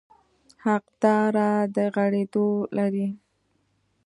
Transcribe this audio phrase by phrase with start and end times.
[0.63, 3.07] حقداره د غږېدو لري.